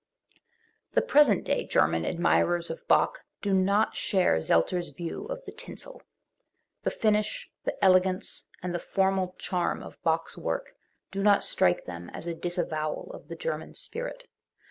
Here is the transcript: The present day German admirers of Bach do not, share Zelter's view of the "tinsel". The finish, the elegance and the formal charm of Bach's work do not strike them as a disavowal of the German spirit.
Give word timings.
The 0.93 1.03
present 1.03 1.43
day 1.43 1.63
German 1.63 2.05
admirers 2.05 2.71
of 2.71 2.87
Bach 2.87 3.23
do 3.43 3.53
not, 3.53 3.95
share 3.95 4.39
Zelter's 4.41 4.89
view 4.89 5.25
of 5.25 5.45
the 5.45 5.51
"tinsel". 5.51 6.01
The 6.81 6.89
finish, 6.89 7.51
the 7.65 7.75
elegance 7.85 8.45
and 8.63 8.73
the 8.73 8.79
formal 8.79 9.35
charm 9.37 9.83
of 9.83 10.01
Bach's 10.01 10.39
work 10.39 10.71
do 11.11 11.21
not 11.21 11.43
strike 11.43 11.85
them 11.85 12.09
as 12.15 12.25
a 12.25 12.33
disavowal 12.33 13.11
of 13.13 13.27
the 13.27 13.35
German 13.35 13.75
spirit. 13.75 14.27